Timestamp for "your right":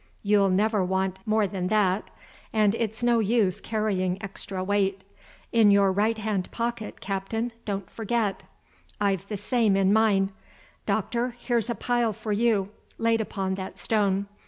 5.69-6.17